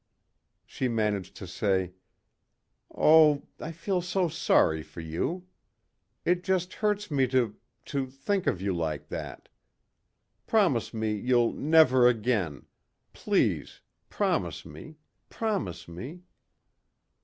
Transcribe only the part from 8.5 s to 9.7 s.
you like that.